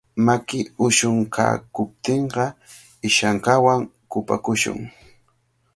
Maki 0.25 0.59
ushunkaakuptinqa 0.85 2.43
ishankawan 3.07 3.79
kupakushun. 4.11 4.79